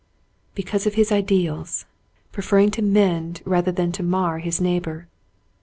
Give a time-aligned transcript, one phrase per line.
[0.55, 1.85] Because of his ideals—
[2.31, 5.07] preferring to mend rather than to mar his neighbor.